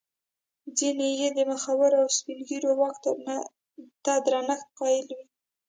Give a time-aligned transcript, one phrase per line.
[0.77, 2.95] ځیني یې د مخورو او سپین ږیرو واک
[4.03, 5.25] ته درنښت قایل وي.